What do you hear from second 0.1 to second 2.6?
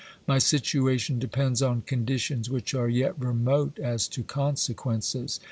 My situation depends on conditions